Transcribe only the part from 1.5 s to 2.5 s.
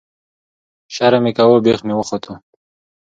بېخ مې وختو.